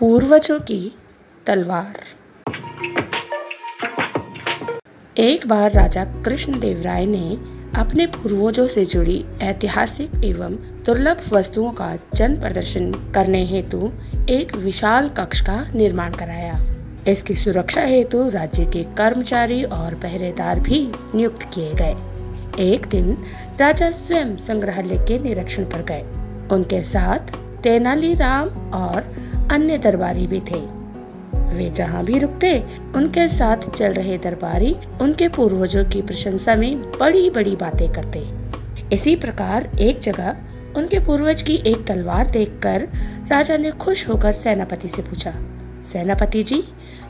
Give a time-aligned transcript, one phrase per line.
[0.00, 0.96] पूर्वजों की
[1.46, 1.96] तलवार।
[5.18, 7.36] एक बार राजा कृष्णदेव राय ने
[7.80, 10.54] अपने पूर्वजों से जुड़ी ऐतिहासिक एवं
[10.86, 13.92] दुर्लभ वस्तुओं का जन प्रदर्शन करने हेतु
[14.30, 16.74] एक विशाल कक्ष का निर्माण कराया।
[17.08, 21.94] इसकी सुरक्षा हेतु राज्य के कर्मचारी और पहरेदार भी नियुक्त किए गए।
[22.72, 23.16] एक दिन
[23.60, 26.02] राजा स्वयं संग्रहालय के निरीक्षण पर गए।
[26.54, 29.19] उनके साथ तेनालीराम और
[29.50, 30.60] अन्य दरबारी भी थे।
[31.50, 32.58] वे जहाँ भी रुकते,
[32.96, 38.22] उनके साथ चल रहे दरबारी उनके पूर्वजों की प्रशंसा में बड़ी बड़ी बातें करते।
[38.92, 40.36] इसी प्रकार एक जगह
[40.76, 42.88] उनके पूर्वज की एक तलवार देखकर
[43.30, 45.32] राजा ने खुश होकर सेनापति से पूछा,
[45.82, 46.62] सेनापति जी,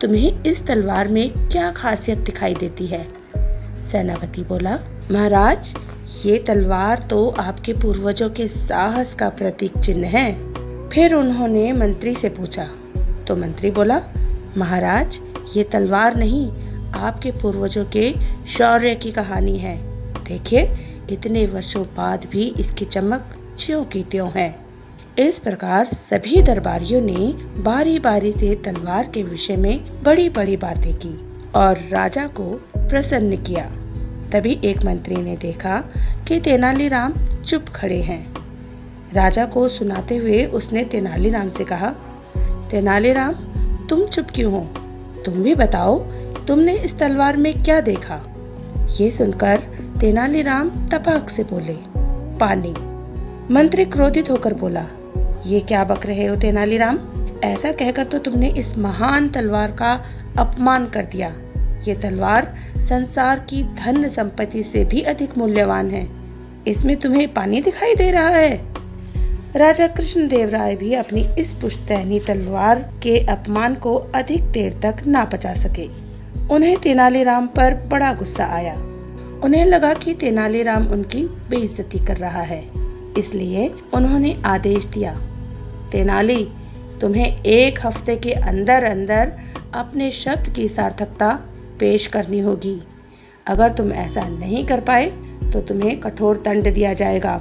[0.00, 3.06] तुम्हें इस तलवार में क्या खासियत दिखाई देती है?
[3.82, 4.78] सेनापति बोला,
[5.10, 5.74] महाराज,
[6.24, 10.51] ये तलवार तो आपके पूर्वजों के साहस का प्रतीक चिन्ह है।
[10.92, 12.64] फिर उन्होंने मंत्री से पूछा
[13.28, 14.00] तो मंत्री बोला,
[14.58, 15.18] महाराज,
[15.56, 16.50] ये तलवार नहीं,
[16.92, 18.12] आपके पूर्वजों के
[18.46, 19.76] शौर्य की कहानी है।
[20.24, 20.62] देखिए,
[21.10, 23.24] इतने वर्षों बाद भी इसकी चमक
[23.58, 24.58] ज्यों की त्यों है।
[25.18, 27.32] इस प्रकार सभी दरबारियों ने
[27.62, 31.16] बारी बारी से तलवार के विषय में बड़ी बड़ी बातें की
[31.54, 32.44] और राजा को
[32.76, 33.64] प्रसन्न किया।
[34.32, 35.80] तभी एक मंत्री ने देखा
[36.28, 38.41] कि तेनालीराम चुप खड़े हैं।
[39.14, 41.88] राजा को सुनाते हुए उसने तेनालीराम से कहा,
[42.70, 43.32] तेनालीराम,
[43.86, 44.60] तुम चुप क्यों हो?
[45.24, 45.98] तुम भी बताओ,
[46.46, 48.22] तुमने इस तलवार में क्या देखा?
[49.00, 49.60] ये सुनकर
[50.00, 51.76] तेनालीराम तपाक से बोले,
[52.38, 52.74] पानी।
[53.54, 54.86] मंत्री क्रोधित होकर बोला,
[55.46, 56.98] ये क्या बक रहे हो तेनालीराम?
[57.44, 60.04] ऐसा कहकर तो तुमने इस महान तलवार का
[60.38, 61.34] अपमान कर दिया।
[61.88, 66.08] ये तलवार संसार की धन संपत्ति से भी अधिक मूल्यवान है।
[66.66, 68.71] इसमें तुम्हें पानी दिखाई दे रहा है?
[69.56, 75.24] राजा कृष्णदेव राय भी अपनी इस पुश्तैनी तलवार के अपमान को अधिक देर तक ना
[75.24, 75.86] पचा सके।
[76.54, 78.74] उन्हें तेनालीराम पर बड़ा गुस्सा आया।
[79.44, 82.62] उन्हें लगा कि तेनालीराम उनकी बेइज्जती कर रहा है,
[83.18, 85.14] इसलिए उन्होंने आदेश दिया,
[85.92, 86.44] तेनाली,
[87.00, 89.32] तुम्हें एक हफ़्ते के अंदर अंदर
[89.74, 91.32] अपने शब्द की सार्थकता
[91.80, 92.78] पेश करनी होगी।
[93.46, 95.06] अगर तुम ऐसा नहीं कर पाए
[95.52, 97.40] तो तुम्हें कठोर दंड दिया जाएगा।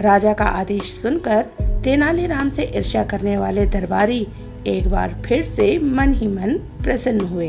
[0.00, 1.42] राजा का आदेश सुनकर
[1.84, 4.26] तेनालीराम से ईर्ष्या करने वाले दरबारी
[4.66, 6.52] एक बार फिर से मन ही मन
[6.82, 7.48] प्रसन्न हुए।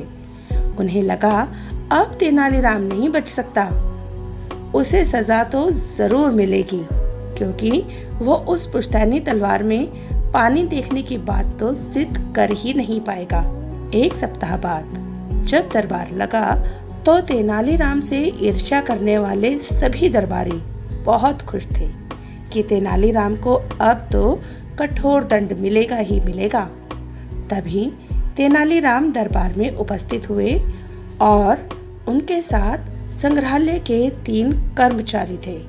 [0.79, 1.41] उन्हें लगा,
[1.91, 3.65] अब तेनालीराम नहीं बच सकता।
[4.75, 6.81] उसे सजा तो ज़रूर मिलेगी,
[7.37, 7.83] क्योंकि
[8.17, 9.87] वो उस पुश्तैनी तलवार में
[10.33, 13.41] पानी देखने की बात तो सिद्ध कर ही नहीं पाएगा।
[13.95, 16.53] एक सप्ताह बाद जब दरबार लगा
[17.05, 20.61] तो तेनालीराम से ईर्ष्या करने वाले सभी दरबारी
[21.05, 22.00] बहुत खुश थे।
[22.53, 24.39] कि तेनालीराम को अब तो
[24.79, 26.63] कठोर दंड मिलेगा ही मिलेगा।
[27.49, 27.91] तभी
[28.37, 30.53] तेनालीराम दरबार में उपस्थित हुए
[31.21, 31.67] और
[32.07, 35.59] उनके साथ संग्रहालय के तीन कर्मचारी थे,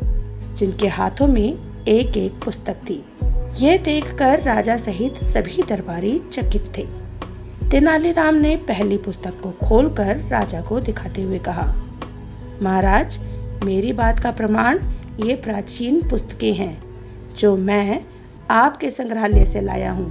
[0.55, 3.05] जिनके हाथों में एक एक पुस्तक थी।
[3.57, 6.87] ये देखकर राजा सहित सभी दरबारी चकित थे।
[7.71, 11.67] तेनालीराम ने पहली पुस्तक को खोलकर राजा को दिखाते हुए कहा,
[12.63, 13.19] महाराज,
[13.65, 14.79] मेरी बात का प्रमाण
[15.23, 16.83] ये प्राचीन पुस्तकें हैं,
[17.37, 18.01] जो मैं
[18.51, 20.11] आपके संग्रहालय से लाया हूँ।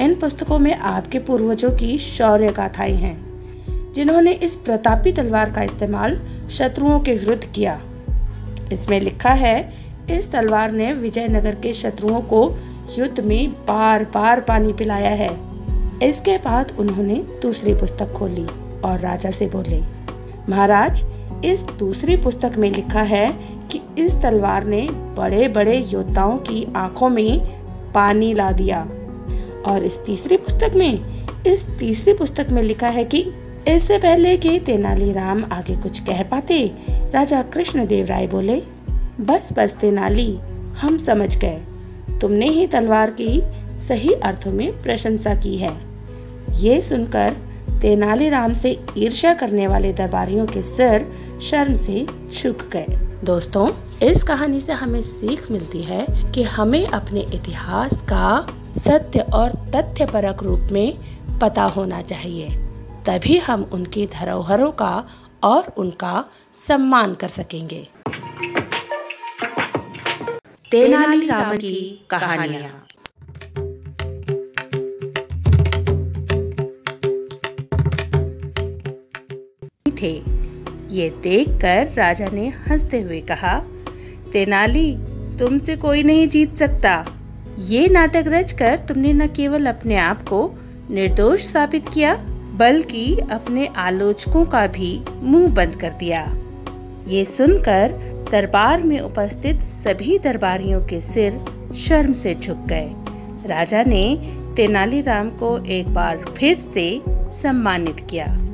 [0.00, 6.20] इन पुस्तकों में आपके पूर्वजों की शौर्य गाथाएँ हैं, जिन्होंने इस प्रतापी तलवार का इस्तेमाल
[6.50, 7.80] शत्रुओं के विरुद्ध किया।
[8.72, 9.72] इसमें लिखा है,
[10.10, 12.42] इस तलवार ने विजयनगर के शत्रुओं को
[12.98, 15.30] युद्ध में बार बार पानी पिलाया है।
[16.02, 18.46] इसके बाद उन्होंने दूसरी पुस्तक खोली
[18.84, 19.82] और राजा से बोले,
[20.48, 21.02] महाराज
[21.44, 23.32] इस दूसरी पुस्तक में लिखा है
[23.70, 27.40] कि इस तलवार ने बड़े बड़े योद्धाओं की आँखों में
[27.92, 28.88] पानी ला दिया।
[29.66, 31.04] और इस तीसरी पुस्तक में,
[31.46, 33.26] इस तीसरी पुस्तक में लिखा है कि
[33.68, 38.62] इससे पहले कि तेनालीराम आगे कुछ कह पाते, राजा कृष्णदेव राय बोले,
[39.20, 40.38] बस बस तेनाली,
[40.80, 41.60] हम समझ गए।
[42.20, 43.42] तुमने ही तलवार की
[43.78, 45.76] सही अर्थों में प्रशंसा की है।
[46.52, 47.34] ये सुनकर
[47.82, 52.86] तेनालीराम से ईर्ष्या करने वाले दरबारियों के सिर शर्म से झुक गए।
[53.24, 53.70] दोस्तों,
[54.02, 60.06] इस कहानी से हमें सीख मिलती है कि हमें अपने इतिहास का सत्य और तथ्य
[60.06, 62.48] परक रूप में पता होना चाहिए।
[63.08, 65.08] तभी हम उनकी धरोहरों का
[65.42, 66.24] और उनका
[66.56, 67.88] सम्मान कर सकेंगे।
[70.70, 72.84] तेनाली राम की कहानियाँ।
[80.02, 80.37] थे।
[80.90, 83.62] ये देखकर राजा ने हँसते हुए कहा,
[84.32, 84.96] तेनाली,
[85.38, 87.06] तुमसे कोई नहीं जीत सकता।
[87.58, 90.54] ये नाटक रचकर तुमने न केवल अपने आप को
[90.90, 92.14] निर्दोष साबित किया,
[92.54, 96.34] बल्कि अपने आलोचकों का भी मुँह बंद कर दिया।
[97.08, 97.88] ये सुनकर
[98.32, 101.44] दरबार में उपस्थित सभी दरबारियों के सिर
[101.76, 102.90] शर्म से झुक गए।
[103.46, 104.16] राजा ने
[104.56, 108.47] तेनालीराम को एक बार फिर से सम्मानित किया।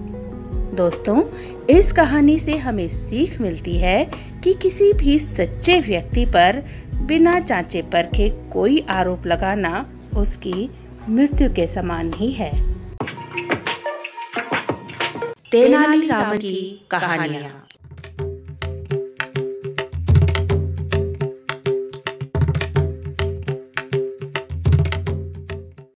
[0.75, 1.23] दोस्तों,
[1.71, 4.05] इस कहानी से हमें सीख मिलती है
[4.45, 6.63] कि किसी भी सच्चे व्यक्ति पर,
[6.95, 9.87] बिना जांचे परखे कोई आरोप लगाना
[10.17, 10.71] उसकी
[11.09, 12.51] मृत्यु के समान ही है।
[15.51, 17.67] तेनाली राम की कहानियाँ।